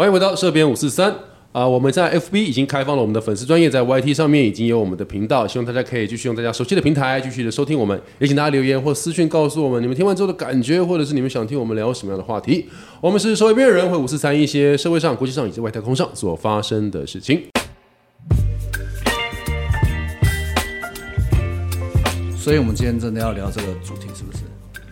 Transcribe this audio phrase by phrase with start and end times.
[0.00, 1.14] 欢迎回到社编五四三
[1.52, 1.68] 啊！
[1.68, 12.64] 我们在 FB 已经开放了我们的粉丝专业，在 YT 上面已经有我们的频道，希望大家可以继续用大家熟悉的平台继续的收听我们，也请大家留言或私讯告诉我们你们听完之后的感觉，或者是你们想听我们聊什么样的话题。
[13.02, 17.42] 我们是社会边缘人，会五四三一些社会上、国际上以及外太空上所发生的事情。
[22.38, 24.49] 所以，我们今天真的要聊这个主题，是不是？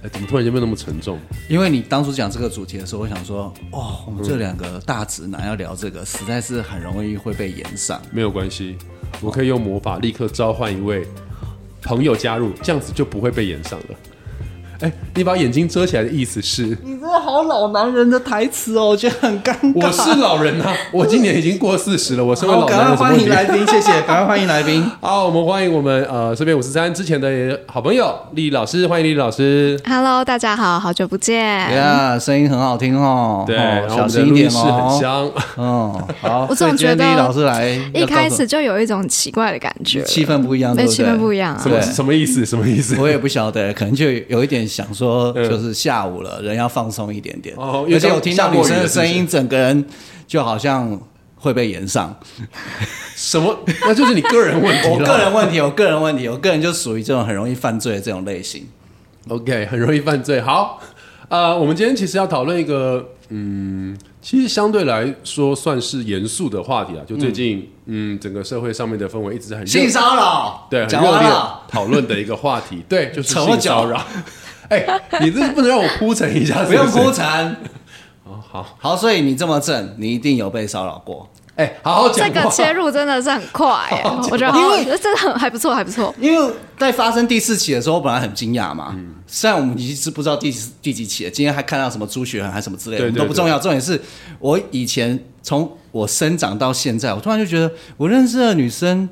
[0.09, 1.19] 哎，怎么突然间变那么沉重？
[1.49, 8.01] 因为你当初讲这个主题的时候，我想说，哇，我们这两个大直男要聊这个，实在是很容易会被延上。
[8.11, 8.79] 没有关系，
[9.21, 11.07] 我可以用魔法立刻召唤一位
[11.83, 13.87] 朋友加入，这样子就不会被延上了。
[14.80, 16.62] 哎，你把眼睛遮起来的意思是？
[16.84, 19.73] 你真的好老男人的台词哦，我觉得很尴尬。
[19.74, 22.96] 我是老人啊，我今年已经过四十了，我是位老男人。
[22.96, 24.88] 欢迎来宾，谢谢，赶快欢迎来宾。
[25.01, 29.77] 好，我们欢迎我们呃这边五十三之前的好朋友丽老师，欢迎丽老师。
[29.84, 31.40] Hello，大家好，好久不见。
[31.40, 33.42] 呀，声音很好听哦。
[33.48, 33.56] 对，
[33.88, 34.90] 小心一点哦。
[34.90, 35.30] 很香。
[35.56, 36.46] 嗯，好。
[36.51, 41.59] 我总觉得丽老师来一开始就有一种奇怪的感觉，气氛不一样，对气氛不一样。
[41.60, 42.46] 什么什么意思？
[42.46, 42.95] 什么意思？
[43.01, 45.33] 我也不晓得，可能就有一点想说。
[45.33, 47.55] 就是下午了，人要放松一点点。
[47.57, 49.85] 哦，而且我听到女生的声音，整个人
[50.27, 51.01] 就好像
[51.37, 52.15] 会被延上。
[53.16, 53.59] 什么？
[53.83, 54.88] 那就是你个人问题。
[54.93, 58.66] 我个人问题，我个人问题，我个人就属于这种很容易犯罪的这种类型。
[59.29, 60.41] OK，很容易犯罪。
[60.41, 60.80] 好，
[61.29, 67.05] 呃，我们今天其实要讨论一个，嗯，其实相对来说算是严肃的话题啊。
[67.06, 71.28] 就最近，嗯，整个社会上面的氛围一直很性骚扰，对，很热烈
[71.69, 72.82] 讨论的一个话题。
[72.88, 74.03] 对，就是性骚扰。
[74.69, 74.84] 哎，
[75.21, 76.62] 你这不能让我铺陈一下？
[76.66, 77.25] 不用铺陈。
[78.25, 81.28] 哦，好好，所以你这么正，你一定有被骚扰过。
[81.56, 82.33] 哎，好好讲。
[82.33, 83.88] 这个切入真的是很快，
[84.31, 86.15] 我觉得，因为真的很还不错，还不错。
[86.21, 88.93] 因为在发生第四起的时候，我本来很惊讶嘛。
[88.97, 93.59] 嗯虽然我们一直不知道第几第几起了，今天还看到什么朱雪恒还是什么之类的，都不重要。
[93.59, 94.00] 重点是
[94.38, 99.06] 我以前从我生长到现在，我突然就觉得，我认识的女生。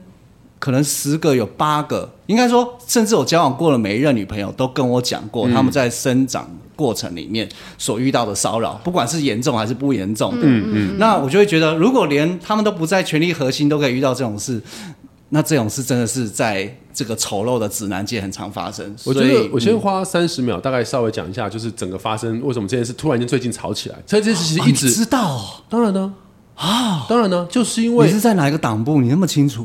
[0.59, 7.49] 可能十个有八个，应该说，甚至我交往过的每一任女朋友都跟我讲过，他们在生长过程里面
[7.79, 10.33] 所遇到的骚扰，不管是严重还是不严重。
[10.37, 10.97] 嗯嗯。
[10.99, 14.61] 那我就会觉得，如果连他们都不在权力核心，都可以遇到这种事，
[15.29, 18.95] 那这种事真的是在这个丑陋的指南界很常发生。
[19.05, 23.97] 我觉得我先花三十秒，大概稍微讲一下，就是整个发生为什么这件事突然间最近吵起来。
[24.07, 26.15] 这件事其实一直知道，当然呢，
[26.55, 29.65] 啊，当然呢，就是因为你是在哪一个党部，你那么清楚？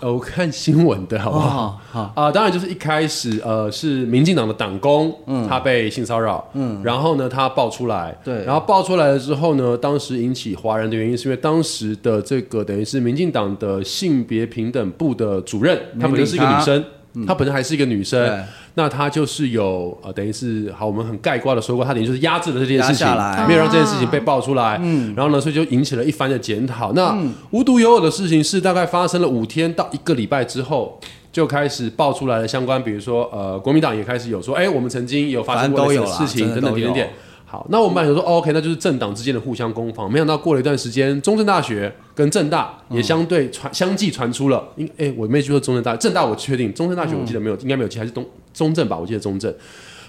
[0.00, 1.80] 呃，我看新闻的好不好？
[1.90, 2.12] 好。
[2.14, 16.84] 啊，当然就是一开始，呃，是民进党的党工，嗯，他被性骚扰，嗯，然后呢，他爆出来，对，然后爆出来了之后呢，当时引起华人的原因，是因为当时的这个等于是民进党的性别平等部的主任，他本身是一个女生，
[17.26, 18.44] 她本身还是一个女生。
[18.74, 23.06] 那她就是有呃，等于是好，我们很概括的说过，她等于就是压制了这件事情，
[23.46, 24.78] 没有让这件事情被爆出来。
[24.82, 26.92] 嗯，然后呢，所以就引起了一番的检讨。
[26.92, 27.16] 那
[27.50, 31.00] 无独有偶的事情是，大概发生了五天到一个礼拜之后，
[31.32, 37.10] 就开始爆出来了相关，比如说呃，国民党也开始有说，哎，我们曾经有发生过的事情等等点点。
[37.50, 40.12] 好，那我们本来说 OK，那就是政党之间的互相攻防。
[40.12, 48.22] 没想到过了一段时间，中正大学跟政大也相对传相继传出了，因哎，我没记错，中正大政大我确定，中正大学我记得没有，应该没有记，还是东
[48.52, 48.98] 中正吧？
[48.98, 49.50] 我记得中正，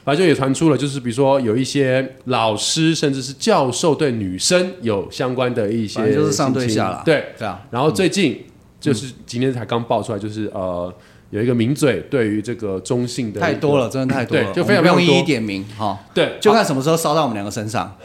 [0.04, 7.58] 反正就也传出了，就是比如说有一些老师甚至是教授对女生有相关的一些，就是上对下了，对，这样。
[7.72, 8.44] 然后最近
[8.82, 10.94] 就是今天才刚爆出来，就是呃。
[11.32, 15.02] 有一个名嘴对于这个中性的太多了，真的太多了，就非常非常多。
[15.02, 17.96] 一一点名哈，对，就看什么时候烧到我们两个身上。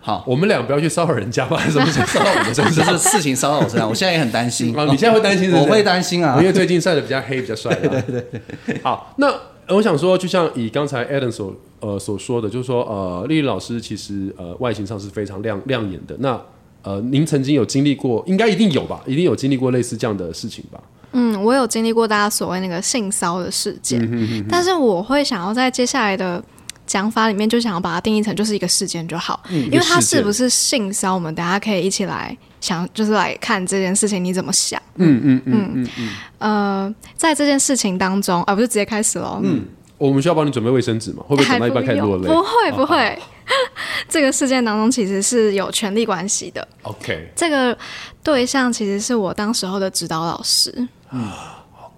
[0.00, 2.84] 好，我们两个不要去骚扰人家吧，什么时候烧到我们身上？
[2.92, 4.76] 就是事情烧到我身上，我现在也很担心。
[4.76, 5.50] 啊， 你现在会担心？
[5.50, 7.74] 我会担心啊，因为最近晒的比较黑，比较帅。
[7.80, 8.22] 对对
[8.66, 8.78] 对。
[8.82, 9.34] 好，那
[9.68, 16.14] 我想说，就像以刚才 Adam 所呃所说的，就是说呃，丽丽老师其实呃外形上是非常亮亮眼的。
[16.18, 16.38] 那
[16.82, 19.00] 呃，您曾经有经历过，应该一定有吧？
[19.06, 20.78] 一定有经历过类似这样的事情吧？
[21.14, 26.42] 嗯，我有经历过大家所谓那个性骚的事件，但是我会想要在接下来的
[26.86, 34.80] 讲法里面，就想要把它定义成就是一个事件就好，因为它是不是性骚，我们大家可以一起来想，就是来看这件事情你怎么想。
[34.96, 36.08] 嗯嗯嗯嗯嗯。
[36.38, 39.40] 呃，在这件事情当中，啊，不是直接开始喽。
[39.42, 39.64] 嗯。
[39.96, 41.22] 我们需要帮你准备卫生纸吗？
[41.28, 42.26] 会不会讲到一半开始落泪？
[42.26, 43.16] 不会不会，
[44.08, 46.66] 这个事件当中其实是有权力关系的。
[46.82, 47.78] OK，这个
[48.22, 50.86] 对象其实是我当时候的指导老师。
[51.14, 51.30] 嗯，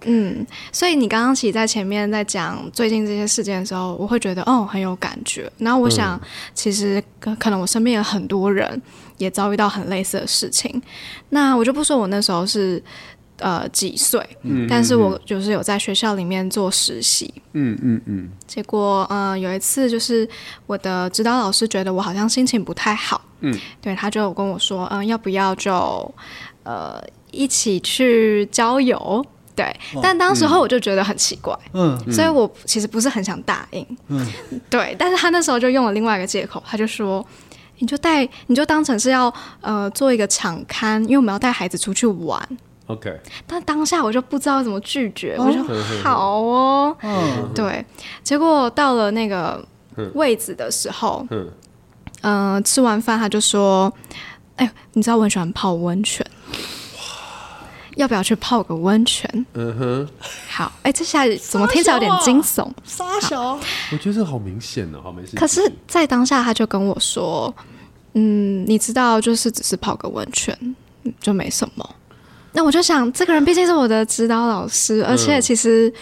[0.05, 5.51] 嗯，所以你刚刚其实在前面在讲最近这些事件的时候，我会觉得哦很有感觉。
[5.57, 6.19] 然后我想，
[6.53, 7.03] 其实
[7.39, 8.81] 可能我身边有很多人
[9.17, 10.81] 也遭遇到很类似的事情。
[11.29, 12.81] 那我就不说我那时候是。
[13.39, 14.19] 呃几岁，
[14.67, 20.27] 但是我就是有在学校里面做实习，嗯嗯嗯，结果呃有一次就是
[20.65, 25.71] 我的指导老师觉得我好像心情不太好，嗯，对，他就跟我说，嗯，要不要就
[26.63, 26.99] 呃
[27.31, 29.25] 一起去郊游？
[29.55, 34.27] 对，但当时候我就觉得很奇怪，嗯，所以我其实不是很想答应，嗯，
[34.69, 37.25] 对，但是他那时候就用了另外一个借口，他就说。
[37.79, 39.31] 你就带，你就当成是要
[39.61, 42.41] 呃做一个场刊，因为我们要带孩子出去玩。
[42.87, 43.15] OK，
[43.45, 45.63] 但当下我就不知道怎么拒绝，我说
[46.03, 47.85] 好哦，嗯，对。
[48.23, 49.63] 结果到了那个
[50.15, 51.47] 位置的时候，嗯。
[52.21, 53.93] 嗯、吃完饭他就说
[54.57, 56.25] ：“哎，你知道我很喜欢泡温泉，
[57.97, 60.09] 要不要去泡个温泉嗯哼，？”
[60.49, 62.67] 好，哎，这下怎么听起来有点惊悚？
[62.85, 63.59] 傻小，
[63.91, 65.35] 我觉得这好明显哦，好没事。
[65.35, 67.53] 可是，在当下他就跟我说
[68.13, 70.57] ：“嗯，你知道，就是只是泡个温泉，
[71.03, 71.95] 嗯就没什么。”
[72.53, 75.93] 那我就想，这个人毕竟是我的指导老师，而且其实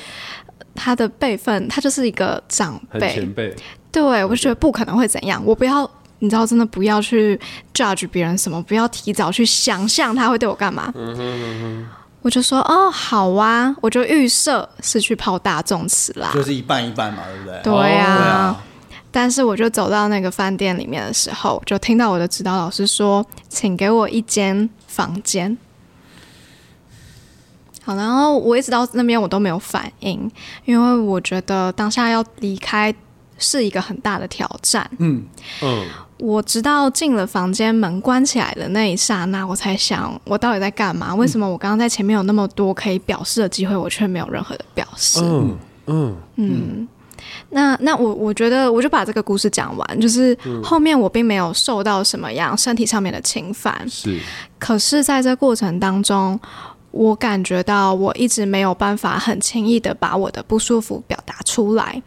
[0.74, 3.54] 他的辈分，他就是一个长辈，前辈，
[3.92, 5.44] 对我就觉得不可能会怎样。
[5.46, 5.90] 我不要，
[6.26, 7.40] 你知道，真的不要去
[7.74, 10.94] judge 别人什么，不要提早去想象他会对我干嘛。
[12.22, 16.32] 我就说哦，好啊，我就预设是去泡大众池啦。
[16.34, 17.62] 就是一半一半嘛，对不对？
[17.64, 18.64] 对哦呀、对啊，
[19.12, 25.56] 但是我就走到那个饭店里面的时候，就听到我的指导老师说：“请给我一间房间。”
[27.86, 30.32] 好，然后我一直到那边我都没有反应，
[30.66, 32.92] 因为我觉得当下要离开
[33.38, 34.90] 是一个很大的挑战。
[34.98, 35.24] 嗯，
[35.62, 35.86] 嗯，
[36.18, 41.14] 我直到进了房间，门关起来的那一刹那，我才想我到底在干嘛？
[41.14, 45.20] 为什么我刚刚在前面有那么多可以表示的机会，我却没有任何的表示？
[45.22, 45.58] 嗯
[45.88, 46.88] 嗯嗯，
[47.50, 54.20] 那那我我觉得我就把这个故事讲完，就是后面我并没有受到什么样身体上面的侵犯，是，
[54.58, 56.40] 可是在这过程当中，
[56.92, 62.02] 我感觉到我一直没有办法很轻易的把我的不舒服表达出来，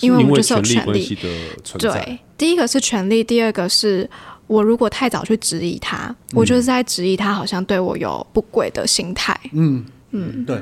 [0.00, 1.14] 因为我们就是有权利。
[1.14, 1.28] 的
[1.64, 4.08] 存在，对，第一个是权利，第二个是
[4.46, 9.38] 我如果太早去质疑他，我就是在质疑他好像对我有不轨的心态。
[9.52, 10.44] 嗯嗯。
[10.44, 10.60] 对，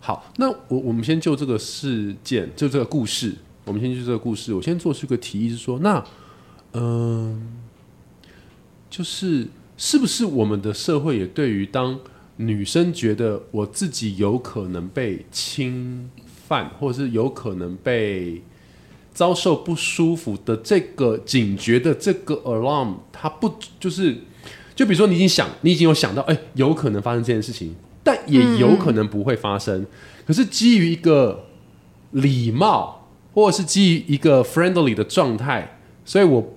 [0.00, 3.34] 好，那我我们先就这个事件，就这个故事，
[3.64, 6.04] 我们先就这个故事，我先做出一个提议是说，那
[6.74, 7.58] 嗯、
[8.88, 11.98] 就是是不是我们的社会也对于当
[12.36, 16.10] 女生觉得我自己有可能被侵
[16.46, 18.42] 犯，或者是有可能被
[19.16, 24.14] 遭受不舒服的这个警觉的这个 alarm，它不就是
[24.74, 27.74] 就比如说你已经想，你已经有想到，哎、有可能发生这件事情，
[28.04, 29.86] 但也有可能不会发生。
[30.26, 31.46] 可是基于一个
[32.10, 36.52] 礼貌，或者是基于一个 friendly 的状态，所以我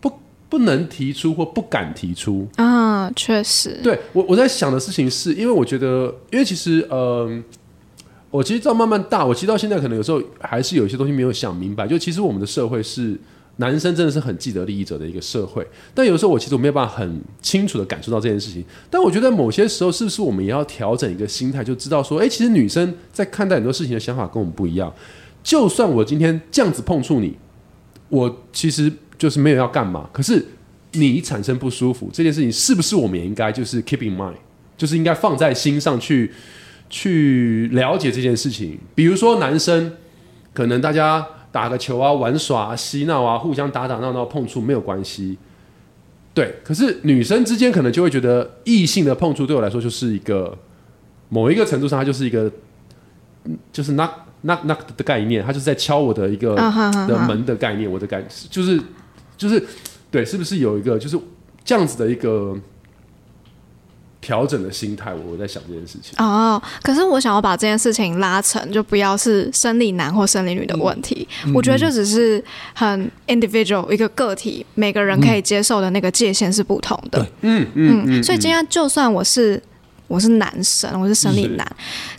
[0.00, 0.12] 不
[0.48, 2.48] 不能提出或不敢提出。
[2.56, 7.44] 啊，确实，对我我在想的事情是，因为我觉得，因为其实，嗯、
[8.32, 11.86] 我其实到慢慢大，我其实到现在可能有时候还是有一些东西没有想明白。
[11.86, 13.16] 就其实我们的社会是
[13.56, 15.64] 男生真的是很既得利益者的一个社会，
[15.94, 18.64] 但有时候我其实我没有办法很清楚的感受到这件事情。
[18.88, 24.92] 但我觉得某些时候是不是我们也要调整一个心态，就知道说，哎、其实女生在看待很多事情的想法跟我们不一样。
[25.42, 27.36] 就算我今天这样子碰触你，
[28.08, 30.42] 我其实就是没有要干嘛，可是
[30.92, 34.36] 你产生不舒服这件事情，是不是我们也应该就是 keep in mind，
[34.78, 36.32] 就是应该放在心上去
[36.92, 38.78] 去了解这件事情？
[38.94, 39.94] 比如说男生，
[40.52, 45.38] 可能大家打个球啊、玩耍、啊、嬉闹啊，互相打打闹闹碰触没有关系。
[46.34, 50.56] 对，可是女生之间可能就会觉得异性的碰触对我来说就是一个
[51.30, 52.52] 某一个程度上，它就是一个
[53.72, 54.10] 就是 knock
[54.44, 56.54] knock knock 的概念，它就是在敲我的一个
[57.08, 58.78] 的门的概念，我的感就是
[59.38, 59.62] 就是
[60.10, 61.18] 对，是不是有一个就是
[61.64, 62.54] 这样子的一个
[64.22, 65.12] 调整的心态？
[65.12, 66.14] 我我在想这件事情。
[66.16, 71.28] 哦，可是我想要把这件事情拉成，就不要是生理男或生理女的问题。
[71.52, 77.26] 我觉得就只是很 individual 一个个体，每个人可以接受的那个界限是不同的。
[77.40, 79.60] 嗯嗯嗯，所以今天就算我是
[80.06, 81.66] 我是男生，我是生理男，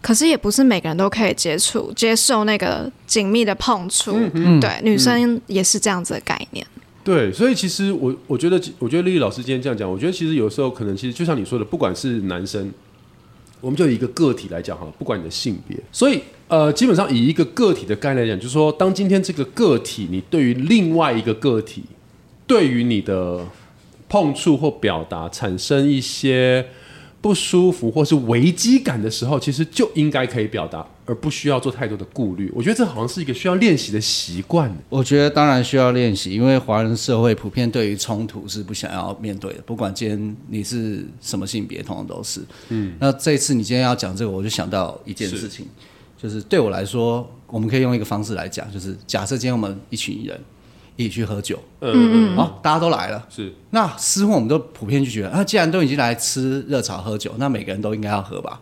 [0.02, 4.12] 可是也不是每个人都可以接触接受那个紧密的碰触。
[4.60, 6.66] 对，女生也是这样子的概念。
[7.04, 12.72] 对，所以其实我我觉得，我觉得丽丽老师今天这样讲，我觉得其实有时候可能其实就像你说的，不管是男生，
[13.60, 21.84] 我们就以一个个体来讲好了，不管你的性别，所以呃，基本上以一个个体的概念来讲，就是说，当今天这个个体你对于另外一个个体，
[22.48, 23.46] 对于你的
[24.08, 26.66] 碰触或表达产生一些
[27.20, 32.52] 不舒服或是危机感的时候，其实就应该可以表达，而不需要做太多的顾虑。
[32.56, 34.74] 我觉得这好像是一个需要练习的习惯。
[34.90, 42.42] 我觉得当然需要练习，因为华人社会普遍对于冲突是不想要面对的，不管今天你是什么性别，通常都是。
[42.70, 45.66] 嗯，那这次你今天要讲这个，我就想到一件事情，
[46.18, 50.40] 就是对我来说，我们可以用一个方式来讲，就是假设今天我们一群人
[50.96, 58.62] 一起去喝酒，嗯嗯，好，大家都来了，是，那似乎我们都普遍就觉得，啊，既然都已经来吃热炒喝酒，那每个人都应该要喝吧。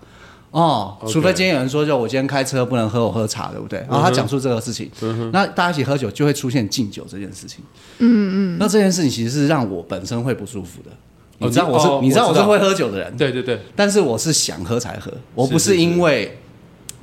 [0.52, 3.80] 哦，除非今天有人说，就我今天开车不能喝，我喝茶，对不对？
[3.90, 4.92] 然后他讲述这个事情，
[5.32, 7.64] 那大家一起喝酒就会出现敬酒这件事情。
[8.00, 8.58] 嗯嗯。
[8.60, 10.92] 那这件事情其实是让我本身会不舒服的。
[11.38, 13.16] 你知道我是，你知道我是会喝酒的人。
[13.16, 13.62] 对对对。
[13.78, 16.38] 但是我是想喝才喝，我不是因为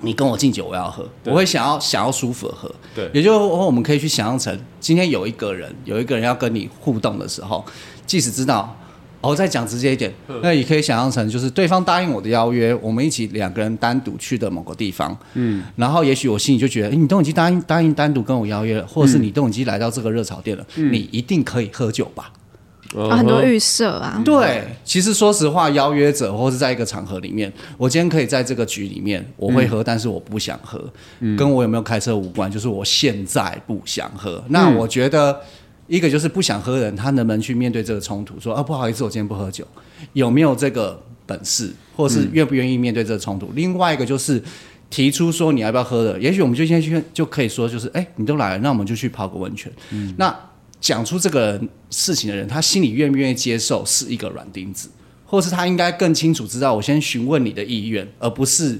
[0.02, 2.70] 你跟我敬酒我要喝，我会想要想要舒服的喝。
[2.94, 3.10] 对。
[3.14, 7.64] 也就是说，我们可以去想象成，今天有一个人，有一个人要跟你互动的时候，
[8.06, 8.76] 即使知道。
[9.20, 22.30] 我再讲直接一点，那也可以想象成就是对方答应我的邀约，我们一起两个人单独去的某个地方，嗯，然后也许我心里就觉得，哎，你都已经答应答应单独跟我邀约了，或者是你都已经来到这个热炒店了，你一定可以喝酒吧？
[22.96, 24.22] 啊，很多预设啊。
[24.24, 30.80] 对，其实说实话，邀约者或是在一个场合里面，我今天可以在这个局里面，我会喝，但是我不想喝，
[31.36, 34.42] 跟我有没有开车无关，就是我现在不想喝。
[34.48, 35.40] 那我觉得。
[35.88, 38.38] 一个就是不想喝人，他能不能去面对这个冲突？
[38.38, 39.66] 说啊，不好意思，我今天不喝酒，
[40.12, 43.50] 有没有这个本事，或者是愿不愿意面对这个冲突？
[43.54, 44.40] 另外一个就是
[44.90, 49.72] 提出说你要不要喝的，也许我们就先去就可以说，就是哎，你都来了，那我们就去泡个温泉。
[50.18, 50.34] 那
[50.80, 54.90] 讲出这个事情的人，他心里愿不愿意接受是一个软钉子，
[55.24, 58.78] 或是他应该更清楚知道，我先询问你的意愿，而不是。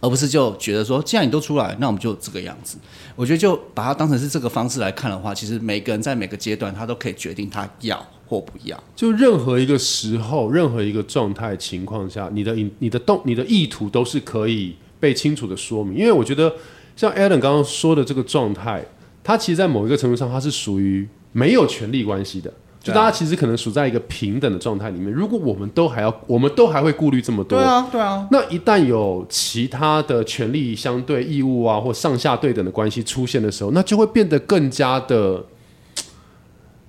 [0.00, 2.76] 而不是就觉得说，既然你都出来，那我们就这个样子。
[3.14, 8.82] 我觉得就把它当成是这个方式来看的话，其实每个人在每个阶段，他都可以决定他要或不要。
[8.96, 15.98] 就任何一个时候，任何一个状态情况下，你的你的动你的意图都是可以被清楚的说明。
[15.98, 16.52] 因为我觉得
[16.96, 18.84] 像 Alan 刚刚说的这个状态，
[19.22, 22.52] 他其实，在某一个程度上，他是属于没有权利关系的。
[22.82, 28.26] 就大家其实可能处在一个平等的状态里面，如果我们都还要，我们都还会顾虑这么多，对啊，对啊。
[28.32, 35.44] 那一旦有其他的权利相对义务啊，或上下对等的关系出现的时候，那就会变得更加的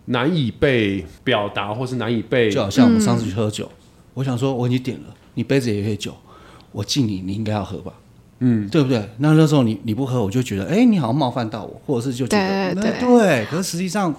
[0.05, 2.49] 难以被表达，或是难以被。
[2.49, 3.69] 就好像我们上次去喝酒，
[4.15, 6.11] 我想说我已经点了，你杯子也有酒，
[6.71, 7.93] 我敬你，你应该要喝吧，
[8.39, 9.07] 嗯，对不对？
[9.19, 14.11] 那那时候你你不喝，我就觉得，哎，你好像冒犯到我，或者是就觉得，对对，可是实际上。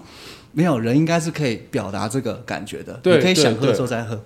[0.55, 4.19] 没有人应该是可以表达这个感觉的，你可以想喝的时候再喝。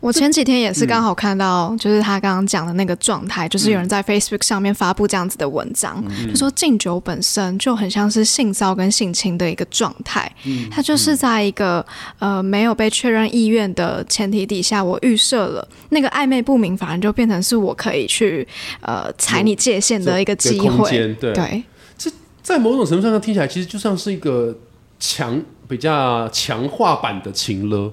[0.00, 11.84] 我前几天也是刚好看到，就是他刚刚讲的那个状态，就是有人在 Facebook 上面发布这样子的文章，就说敬酒本身就很像是性骚跟性侵的一个状态，嗯他就是在一个
[12.18, 18.48] 呃没有被确认意愿的前提底下，我预设了那个暧昧不明，反而就变成是我可以去
[18.80, 21.14] 呃踩你界限的一个机会。
[21.20, 21.62] 对，
[21.98, 22.10] 这
[22.42, 24.56] 在某种程度上听起来，其实就像是一个
[24.98, 25.42] 强。
[25.68, 27.92] 比较强化版的情勒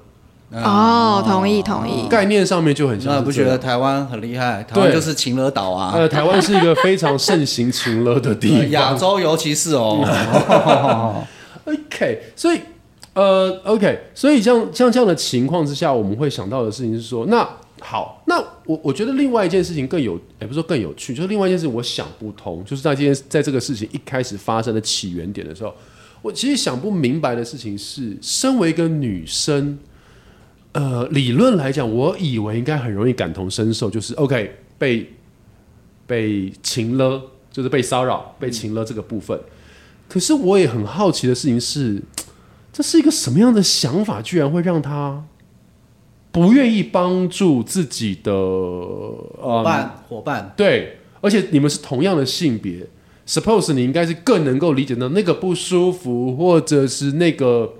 [0.53, 3.15] 哦，同意同意，概念上面就很像。
[3.15, 4.61] 那不觉得台湾很厉害？
[4.63, 5.93] 台湾就是情勒岛啊。
[5.95, 11.23] 呃，台湾是一个非常盛行情勒的地方， 亚洲尤其是哦。
[11.63, 12.59] OK，所以
[13.13, 17.47] 呃，OK，所以像像这样的情况之下，我们会想到的事情是说，那
[17.79, 25.73] 好，那我我觉得另外一件事情更有，也不是说更有趣，就是另外一件事我想不通，就是在这件在这个事情一开始发生的起源点的时候。
[26.21, 29.79] 我其实想不明白的事情是，身为一个女生，
[30.73, 35.11] 呃，理论来讲，我以为应该很容易感同身受，就是 OK 被
[36.05, 39.39] 被情了，就是被骚扰、被情了这个部分。
[40.07, 42.01] 可是我也很好奇的事情是，
[42.71, 45.25] 这是一个什么样的想法，居然会让他
[46.31, 50.03] 不愿意帮助自己的伙伴？
[50.07, 52.87] 伙伴对，而且你们是同样的性别。
[53.31, 57.75] Suppose 你应该是更能够理解到那个不舒服，或者是那个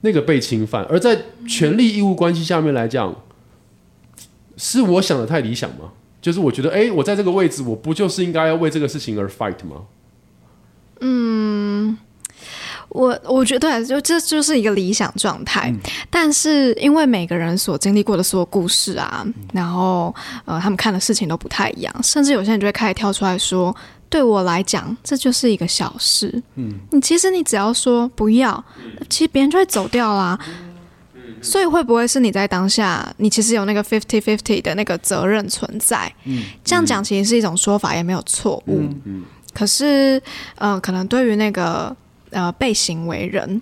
[0.00, 3.14] 那个被侵犯，而在权利义务关系下面来讲，
[4.56, 5.92] 是我想的太理想吗？
[6.22, 9.82] 就是我觉得，哎，我在这个位置，我不就是应该要为这个事情而 fight 吗？
[11.00, 11.98] 嗯，
[12.88, 15.70] 我我觉得就这就是一个理想状态，
[16.08, 19.22] 但是因为每个人所经历过的所有故事啊，
[19.52, 20.14] 然后
[20.46, 23.76] 呃，他们看的事情都不太一样，甚至有些人就会开始跳出来说。
[24.08, 26.42] 对我来讲，这就是一个小事。
[26.54, 28.64] 嗯，你其实你只要说不要，
[29.08, 30.38] 其实别人就会走掉啦。
[31.42, 36.10] 所以会不会是你在当下，你其实有那个 fifty fifty 的那个责任存在？
[36.24, 38.88] 嗯，这样讲其实是一种说法，也没有错误。
[39.04, 39.22] 嗯，
[39.52, 40.20] 可是
[40.56, 41.94] 呃，可能对于那个
[42.30, 43.60] 呃被行为人，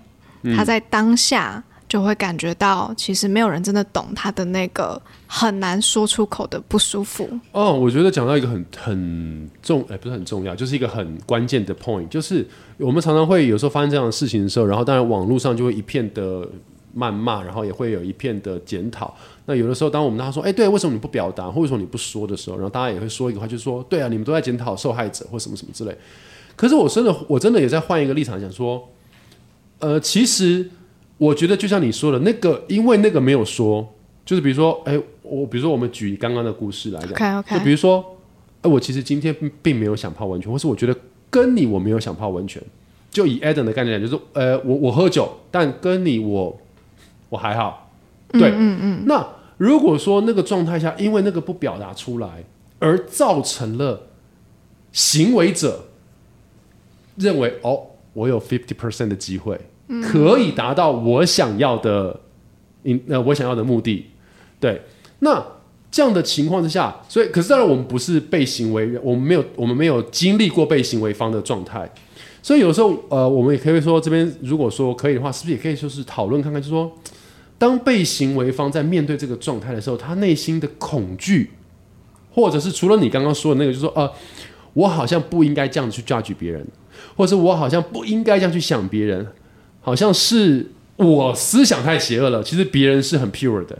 [0.55, 7.29] 他在当下就会感觉到，其实没有人真的懂他的那个很难说出口的不舒服。
[7.51, 12.45] 哦，我觉得讲到一个很很重，哎，不是很重要，就是一个很关键的 point，就是
[12.77, 16.47] 我们常常会有时候发生这样的事情的时候，然后当然网络上就会一片的
[16.97, 19.15] 谩骂，然后也会有一片的检讨。
[19.45, 25.95] 那有的时候，当我们他说，哎，对，为什么你不表达，或者说你不说的时候，然后大家也会说一个话，就是说，对啊，你们都在检讨受害者或什么什么之类。
[26.55, 28.89] 可是我真的，我真的也在换一个立场讲说，
[29.77, 30.71] 呃，其实。
[31.17, 33.95] 我觉得就像你说的那个，因为那个没有说，
[34.25, 38.03] 就是比如说，哎，我比如说我们举刚刚的故事来讲，就比如说，
[38.61, 40.95] 哎，我其实今天并没有想泡温泉，或是我觉得
[41.29, 42.61] 跟你我没有想泡温泉，
[43.09, 46.59] 就以 Adam 的概念讲，就是呃，我我喝酒，但跟你我
[47.29, 47.91] 我还好，
[48.33, 49.03] 对，嗯嗯。
[49.05, 49.25] 那
[49.57, 52.43] 如果说那个状态下，因为那个不表达出来，
[52.79, 54.07] 而造成了
[54.91, 55.85] 行为者
[57.15, 59.57] 认为哦，我有 fifty percent 的机会。
[60.01, 62.19] 可以达到我想要的，
[62.83, 64.07] 嗯，呃，我想要的目的，
[64.59, 64.81] 对。
[65.19, 65.43] 那
[65.91, 71.89] 这样的情况之下，所以，可是当然我们不是被行为，我们没有，我们没有经历过被行为方的状态，
[72.41, 76.91] 所以有时候，呃，我们也可以说，这边如果说可以的话，是不是也可以就是讨论看看，就说，
[77.57, 81.51] 当被行为方在面对这个状态的时候，他内心的恐惧，
[82.33, 84.11] 或者是除了你刚刚说的那个，就是说，呃，
[84.73, 86.67] 我好像不应该这样子去 judge 别人，
[87.15, 89.25] 或者是我好像不应该这样去想别人。
[89.85, 90.65] 好像是
[90.95, 93.77] 我思想太邪恶了，其实别人是很 pure 的。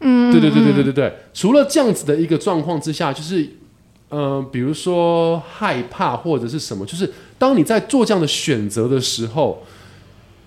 [0.00, 1.14] 嗯，对对对对对对对。
[1.32, 3.48] 除了这样子的一个状况之下，就是，
[4.08, 9.62] 呃，比如说害怕或者是什么，就是当你在做这样的选择的时候，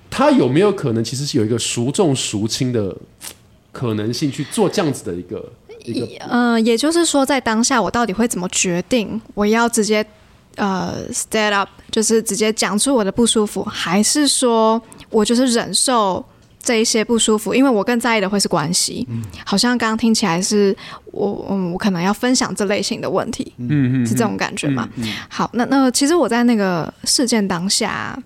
[0.10, 2.94] 他有没有可能其实是有一个孰重孰轻的
[3.72, 5.50] 可能性去做这样子的一个
[5.86, 6.06] 一个？
[6.28, 9.22] 嗯，也就是说，在当下我到底会怎么决定？
[9.36, 10.06] 我要直接。
[10.56, 16.24] 呃，stand up 就是直接讲出我的不舒服，还是说我就是忍受
[16.62, 17.54] 这一些不舒服？
[17.54, 19.06] 因为我更在意的会是关系。
[19.10, 20.76] 嗯，好像刚刚听起来是
[21.12, 23.54] 我，嗯，我可能要分享这类型的问题。
[23.58, 24.90] 嗯嗯，是这种感觉吗？
[25.30, 28.18] 好，那那其实我在那个事件当下，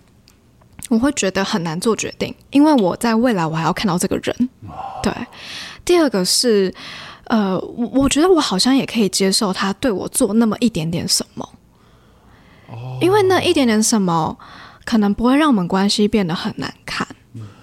[0.89, 4.49] 我会觉得很难做决定，因为我在未来我还要看到这个人。
[5.03, 5.11] 对，
[5.83, 6.73] 第二个是，
[7.25, 11.47] 呃，我我觉得我好像也可以接受他对我做那么一点点什么。
[13.01, 14.37] 因为那一点点什么，
[14.85, 17.07] 可能不会让我们关系变得很难看，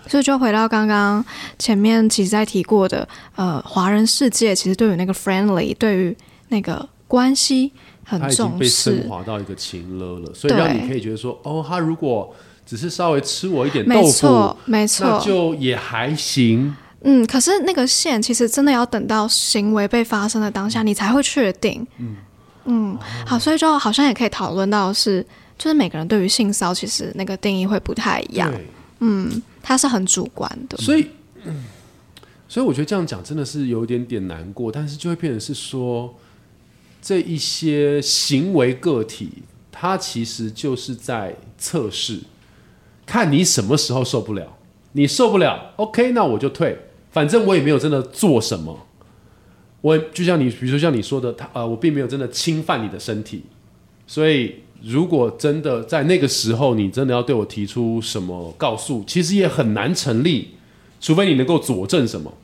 [0.07, 1.25] 所以就回到刚刚
[1.59, 6.17] 前面其实在提过的，呃，华人世界其实对于那个 friendly，对于
[6.49, 7.73] 那个关系
[8.05, 16.75] 很重视，被升华到一个情勒了，所以让你可以觉得说，哦，他如果只是稍微吃我一点豆腐，没错，那就也还行。
[17.03, 21.87] 嗯，可是那个线其实真的要等到行为被发生的当下，你才会确定。
[21.99, 22.17] 嗯。
[22.67, 25.25] 嗯，好，所以就好像也可以讨论到是，
[25.57, 28.53] 就是每个人对于性骚其实那个定义会不太一样。
[29.01, 30.77] 嗯，它是很主观的。
[30.79, 31.07] 所以，
[32.49, 36.15] 所以我觉得这样讲真的是有点点难过，但是就会变成是说，
[37.01, 42.21] 这一些行为个体，它其实就是在测试，
[43.05, 44.57] 看你什么时候受不了。
[44.93, 46.79] 你受不了，OK，那我就退，
[47.13, 48.87] 反正我也没有真的做什么。
[49.87, 53.45] 我就像你，比如说像你说的，他呃，我并没有真的侵犯你的身体，
[54.05, 60.57] 所以如果真的在那个时候，你真的要对我提出什么告诉，其实也很难成立，
[61.01, 62.35] 除非你能够佐证什么。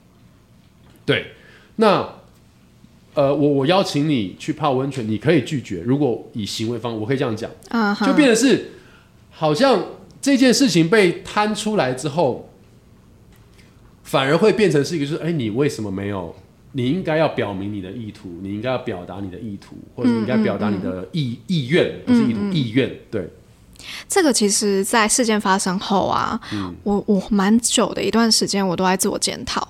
[1.04, 1.32] 对，
[1.74, 2.08] 那
[3.14, 5.82] 呃，我我邀请你去泡温泉，你可以拒绝。
[5.84, 8.70] 如果以行为方，我可以这样讲，啊，就变得是
[9.32, 9.84] 好像
[10.20, 12.48] 这件事情被摊出来之后，
[14.04, 16.36] 反而会变成是一个，就是哎，你为什么没有？
[16.72, 22.90] 你应该要表明你的意图，你应该要表达你的意图，或者你应该表达你的意意愿，不是意图意愿。
[23.10, 23.28] 对，
[24.08, 26.40] 这个其实，在事件发生后啊，
[26.82, 29.66] 我我蛮久的一段时间，我都在自我检讨。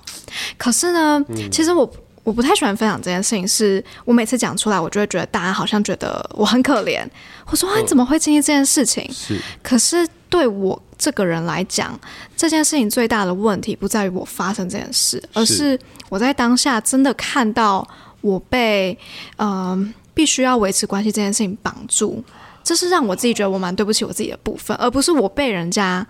[0.57, 1.91] 可是呢，其实我
[2.23, 7.05] 我不太喜欢分享这件事情，是我每次讲出来，我就会觉得大家好像觉得我很可怜。
[7.47, 9.05] 我说啊，你怎么会经历这件事情？
[9.11, 11.99] 是，可是对我这个人来讲，
[12.35, 15.79] 这件事情最大的问题不在于我发生这件事，而是。
[16.09, 17.87] 我在当下真的看到
[18.21, 18.97] 我被
[19.37, 22.23] 嗯必须要维持关系这件事情绑住，
[22.63, 26.05] 这是让我自己觉得我蛮对不起我自己的部分，而不是我被人家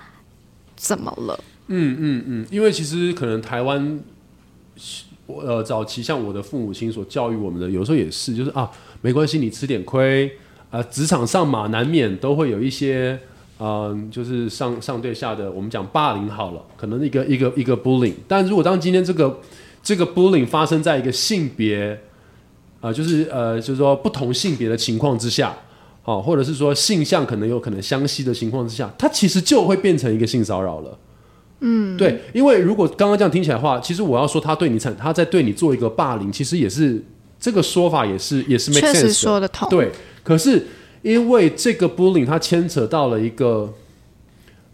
[0.75, 1.39] 怎么了。
[1.67, 3.99] 嗯嗯嗯，因为其实可能台湾
[5.27, 8.69] 呃早期像我的父母亲所教育我们的，有时候也是就是啊
[9.01, 10.29] 没关系，你吃点亏
[10.69, 13.17] 啊，职场上嘛难免都会有一些
[13.60, 19.39] 嗯就是上上对下的，我们讲霸凌好了，可能一个一个一个 bullying，但如果当今天这个
[19.82, 22.00] 这个 bullying 发生在一个性别，
[22.82, 25.56] 呃，就是呃，就是说不同性别的情况之下，
[26.04, 30.98] 哦，或者是说性向可能有可能相吸的情况之下，它其实就会变成一个性骚扰了。
[31.62, 37.02] 嗯，对，因为如果刚刚这样听起来的话，其实我要说他对你产，他在对你做一个霸凌，其实也是
[37.39, 39.70] 这个说法也是也是确实说得通。
[39.70, 39.89] 对，
[40.24, 40.68] 可是
[41.04, 43.72] 因为这个 bullying 它牵扯到了一个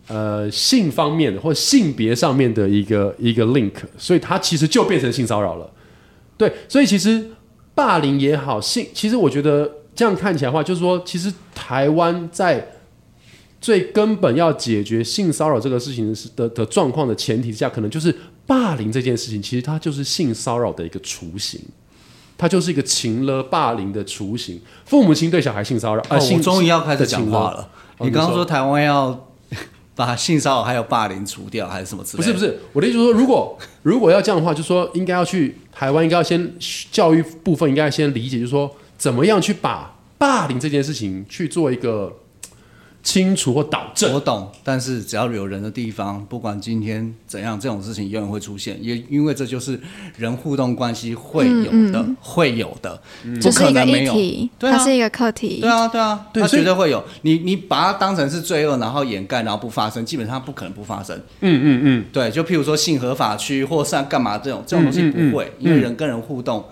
[0.08, 5.70] 呃性方面的或性别上面的一个一个 link，所以它其实就变成性骚扰了。
[6.38, 7.32] 对，所以其实
[7.76, 12.76] 霸凌也好，性其实我觉得这样看起来的话，就是说，其实台湾在
[13.60, 18.16] 最根本要解决性骚扰这个事情的的状况的前提下，可能就是
[18.46, 21.60] 霸凌这件事情，其实它就是性骚扰的一个雏形，
[22.40, 24.60] 它就是一个情了霸凌的雏形。
[24.86, 27.70] 父母亲对小孩性骚扰，呃，我终于要开始讲话了。
[28.00, 29.28] 你刚刚说台湾要。
[30.00, 32.18] 把性骚扰还有霸凌除掉，还是什么之类？
[32.18, 36.54] 不是不是，我的意思说，如果如果要这样的话，就说应该要去台湾，应该要先
[36.90, 42.16] 教育部分应该要先理解，就是说怎么样去把霸凌这件事情去做一个。
[43.10, 49.80] 清除或导正，我懂，但是只要有人的地方，不管今天怎样，这种事情永远会出现，也因为这就是
[50.16, 53.02] 人互动关系会有的，会有的，
[53.42, 54.14] 不可能没有。
[54.60, 57.04] 它是一个课题，对啊，对啊，它绝对会有。
[57.24, 61.18] 你你把它当成是罪恶，然后掩盖，然后不发生，基本上不可能不发生。
[61.40, 66.64] 嗯嗯嗯，对，就譬如说性合法区或上干嘛这种这种东西不会，因为人跟人互动，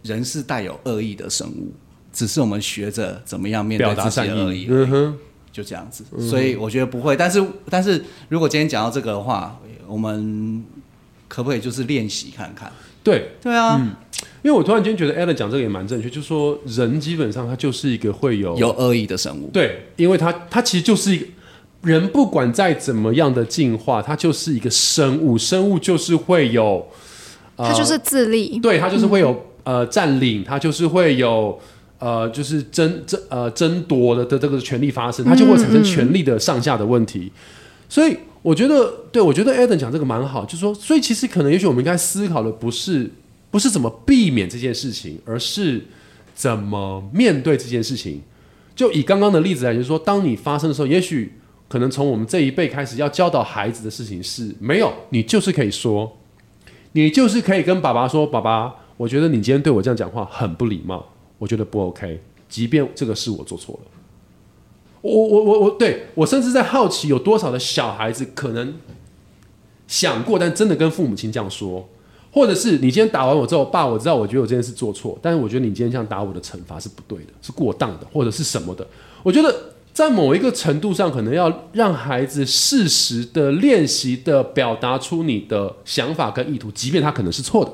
[0.00, 1.70] 人是带有恶意的生物，
[2.14, 4.66] 只是我们学着怎么样面对自己而已。
[4.70, 5.18] 嗯哼。
[5.52, 7.14] 就这样子，所以我觉得不会。
[7.14, 10.64] 但是，但是如果今天讲到这个的话，我们
[11.28, 12.72] 可不可以就是练习看看？
[13.04, 13.78] 对，对啊。
[14.42, 19.50] 因为我突然间觉得 Alan 讲这个也蛮正确，就是说人基本上他就是一个会有有恶意的生物。
[19.52, 21.26] 对，因为他他其实就是一个
[21.82, 25.36] 人，不管再怎么样的进化，他就是一个生物。
[25.36, 26.86] 生物就是会有，
[27.56, 28.58] 他就是自立。
[28.58, 31.60] 对，他就是会有呃占领，他就是会有。
[32.02, 37.30] 呃，就是争争呃争夺的的这个权利发生，它就会产生权力的上下的问题。
[37.88, 43.08] 所以我觉得，对我觉得 Adam 讲这个蛮好，就是说，所以其实可能也许我们应该思考的不是
[43.52, 45.84] 不是怎么避免这件事情，而是
[46.34, 48.20] 怎么面对这件事情。
[48.74, 51.34] 就以刚刚的例子来，就是说，当你发生的时候，也许
[51.68, 56.18] 可能从我们这一辈开始要教导孩子的事情是没有，你就是可以说，
[56.94, 61.11] 你就是可以跟爸爸说，爸爸，我觉得你今天对我这样讲话很不礼貌。
[61.42, 63.90] 我觉得不 OK，即便这个是我做错了，
[65.00, 68.74] 我我我我对我甚至在好奇有多少的小孩子可能
[69.88, 71.88] 想过，但真的跟父母亲这样说，
[72.30, 78.86] 或者是你今天打完我之后，爸，我知道我觉得我这件事做错，但是我觉得你今天这样打我的惩罚是不对的，是过当的，或者是什么的。
[79.24, 79.52] 我觉得
[79.92, 87.72] 在某一个程度上，可能要让孩子适时的练习的表达出你的想法跟意图，即便他可能是错的，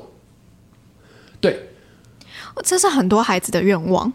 [2.63, 4.11] 这是很多孩子的愿望，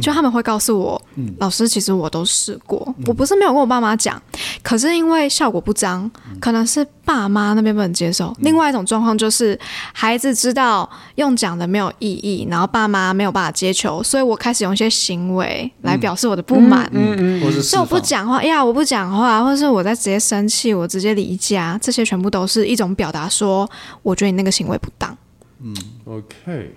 [0.00, 1.00] 就他们会告诉我，
[1.38, 4.20] 老师，其实我都试过，我不是没有跟我爸妈讲，
[4.62, 8.34] 可是因为效果不彰，可能是爸妈那边不能接受。
[8.38, 9.58] 另外一种状况就是，
[9.92, 16.88] 孩子知道用讲的没有意义，然后爸妈没有办法接球，所以我开始用一些行为来表示我的不满。
[16.92, 23.68] 嗯嗯，所以我不讲话呀，我不讲话，或者是我在直接生气，我直接离家，这些全部都是一种表达，说
[24.02, 25.14] 我觉得你那个行为不当。
[25.62, 26.74] 嗯，OK。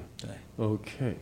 [0.57, 1.15] OK，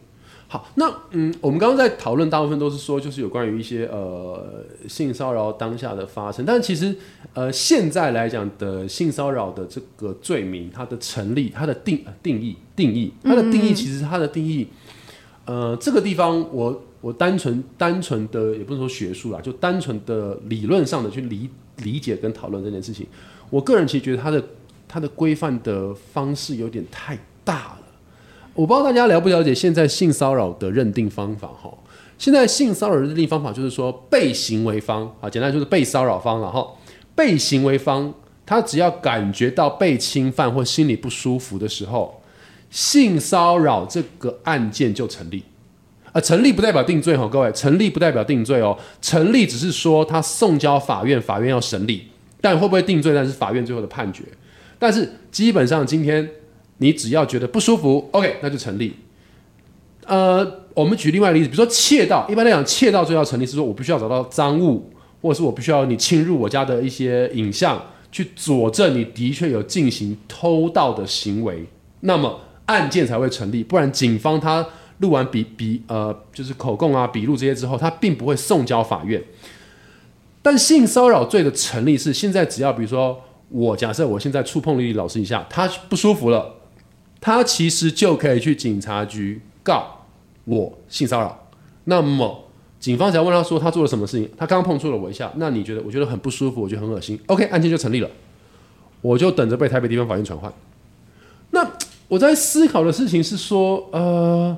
[0.47, 6.95] 好，那嗯，我们刚刚在讨论，大部分都是说，就是有关于一些呃性骚扰当下的发生，但其实
[7.33, 14.67] 呃现在来讲的性骚扰的这个罪名，它的成立，它的定定义定义，它的定义其实它的定义，
[15.43, 21.49] 呃，这个地方我我单纯单纯的也不是说学术啦，就单纯的理论上的去理
[21.83, 23.05] 理解跟讨论这件事情，
[23.49, 24.41] 我个人其实觉得它的
[24.87, 27.79] 它的规范的方式有点太大了。
[28.55, 31.69] 我不知道大家了不了解现在性骚扰的认定方法哈？
[32.17, 36.65] 现在性骚扰认定方法就是说，被行为方啊，简单就是被骚扰方了哈。
[37.13, 38.13] 被行为方
[38.45, 42.21] 他只要感觉到被侵犯或心里不舒服的时候，
[42.69, 45.43] 性骚扰这个案件就成立。
[46.13, 52.07] 啊，成立不代表定罪哈，各位，成立不代表定罪哦，成立只是说他送交法院，法院要审理，
[52.39, 54.23] 但会不会定罪，那是法院最后的判决。
[54.79, 56.29] 但是基本上今天。
[56.77, 58.93] 你只要觉得不舒服，OK，那就成立。
[60.05, 71.65] 呃，我们举另外一个例子，比如说窃盗，一般来讲，窃盗罪要成立是说我必须要找到赃物，或者是我必须要你侵入我家的一些影像，去佐证你的确有进行偷盗的行为，
[72.01, 73.63] 那么案件才会成立。
[73.63, 74.67] 不然，警方他
[74.99, 79.23] 录完笔笔呃，就是口供啊、笔录这些之后，他并不会送交法院。
[80.43, 86.53] 但性骚扰罪的成立是现在只要比如说我假设我现在触碰丽丽老师一下，他不舒服了。
[87.25, 90.05] 他其实就可以去警察局告
[90.43, 91.49] 我性骚扰，
[91.85, 92.47] 那么
[92.79, 98.07] 警方只要问他说他做了什么事情，他刚刚碰触了我一下，那你觉得我觉得很不舒服，我觉得很恶心，OK，案件就成立了。
[99.01, 100.53] 我就等着被台北地方法院传唤。
[101.49, 101.67] 那
[102.07, 104.55] 我在思考的事情是说，呃，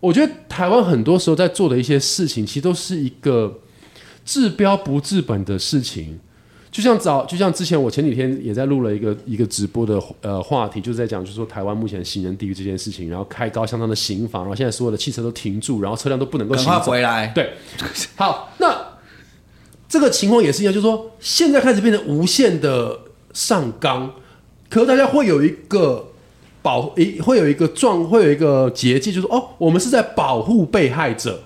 [0.00, 3.60] 我觉得台湾很多时候在做的一些事情，其实都是一个
[4.24, 6.18] 治标不治本的事情。
[6.72, 16.90] 就像早，就像之前我前几天也在录了一个一个直播的呃话题，就是在讲，就是说台湾目前行人地狱这件事情，然后开高相当的刑罚，然后现在所有的汽车都停住，然后车辆都不能够行走。
[16.90, 17.26] 回来。
[17.34, 17.52] 对，
[18.16, 18.74] 好，那
[19.86, 23.00] 这个情况也是一样，就是说现在开始变成无限的
[23.34, 24.10] 上纲，
[24.70, 26.08] 可是大家会有一个
[26.62, 31.38] 保一会有一个状会有一个结界，就是哦，我们是在保护被害者。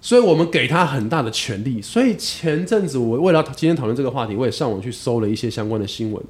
[0.00, 1.82] 所以我们给他很大的权利。
[1.82, 6.22] 所以前阵子我为了今天讨论这个话题，我也上网去搜了一些相关的新闻。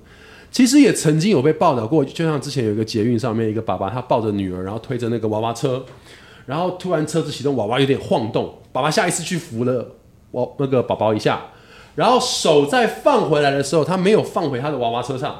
[0.50, 5.84] 其实也曾经有被报道过，就像之前有一个捷运上面一个爸爸，他抱着女儿，然后推着那个娃娃车，
[6.46, 9.96] 然后突然车子启动，娃娃有点晃动，爸爸下意识去扶了
[10.30, 11.48] 我那个宝宝一下，
[11.96, 15.38] 然后手再放回来的时候，他没有放回他的娃娃车上，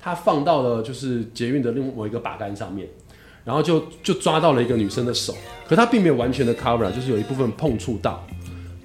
[0.00, 2.88] 他放到了就是捷运的另外一个把杆上面。
[3.44, 5.34] 然后就就抓到了一个女生的手，
[5.68, 8.24] 可他并没有完全的 cover，就是有一部分碰触到，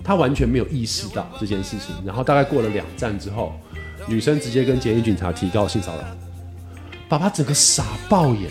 [0.03, 1.95] 他完全没有意识到这件事情。
[2.05, 3.53] 然后大概过了两站之后，
[4.07, 6.03] 女生直接跟检疫警察提告性骚扰，
[7.09, 8.49] 爸爸整个傻爆眼。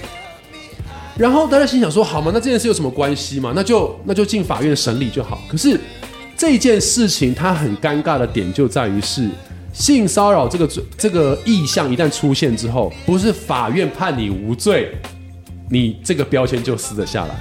[1.16, 2.30] 然后大家心想说，好吗？
[2.32, 3.52] 那这件事有什么关系吗？
[3.54, 5.42] 那就那就进法院审理就好。
[5.46, 5.78] 可是
[6.36, 9.28] 这件事情它很尴尬的点就在于是
[9.74, 14.96] 性骚扰这个这个意向一旦出现之后，不是法院判你无罪。
[15.70, 17.34] 你这个标签就撕得下来，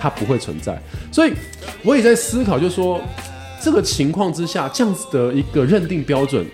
[0.00, 0.80] 它不会存在。
[1.12, 1.32] 所以
[1.82, 3.00] 我也在思考，就是说
[3.62, 6.46] 这个情况之下，这样子的一个认定标准，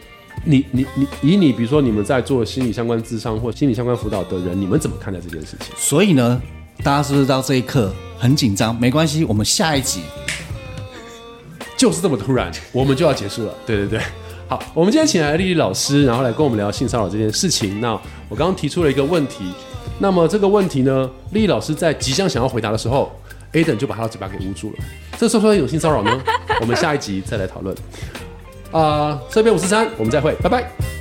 [0.44, 5.68] 你你你以你比如说你们在做心理相关智商或心理相关辅导的人，你们怎么看待这件事情？
[5.76, 6.40] 所以呢，
[6.82, 8.78] 大家是不是到这一刻很紧张？
[8.78, 10.00] 没关系，我们下一集
[11.76, 13.54] 就是这么突然，我们就要结束了。
[13.64, 14.00] 对对对，
[14.48, 17.80] 好，我们今天请来丽丽老师，然后来跟我们聊性骚扰这件事情。
[17.80, 17.92] 那
[18.28, 19.52] 我刚刚提出了一个问题。
[20.00, 23.12] 那么这个问题呢，丽老师在即将想要回答的时候
[23.52, 24.76] ，Aden 就把他的嘴巴给捂住了。
[25.18, 26.10] 这算不算一种性骚扰呢？
[26.60, 27.76] 我们下一集再来讨论。
[28.72, 30.99] 啊，这边五十三，我们再会，拜拜。